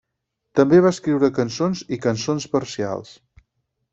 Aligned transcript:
També 0.59 0.79
va 0.85 0.91
escriure 0.95 1.29
cançons 1.35 1.83
i 1.97 2.01
cançons 2.07 2.49
parcials. 2.57 3.15